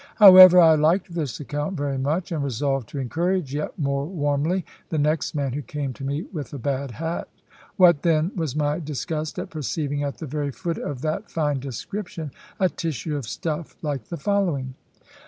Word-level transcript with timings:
However, 0.15 0.59
I 0.59 0.73
liked 0.73 1.13
this 1.13 1.39
account 1.39 1.77
very 1.77 1.99
much, 1.99 2.31
and 2.31 2.43
resolved 2.43 2.89
to 2.89 2.97
encourage 2.97 3.53
yet 3.53 3.77
more 3.77 4.07
warmly 4.07 4.65
the 4.89 4.97
next 4.97 5.35
man 5.35 5.53
who 5.53 5.61
came 5.61 5.93
to 5.93 6.03
me 6.03 6.23
with 6.33 6.53
a 6.55 6.57
bad 6.57 6.89
hat. 6.89 7.27
What, 7.77 8.01
then, 8.01 8.31
was 8.35 8.55
my 8.55 8.79
disgust 8.79 9.37
at 9.37 9.51
perceiving, 9.51 10.01
at 10.01 10.17
the 10.17 10.25
very 10.25 10.49
foot 10.51 10.79
of 10.79 11.01
that 11.01 11.29
fine 11.29 11.59
description, 11.59 12.31
a 12.59 12.67
tissue 12.67 13.15
of 13.15 13.27
stuff 13.27 13.75
like 13.83 14.05
the 14.05 14.17
following! 14.17 14.73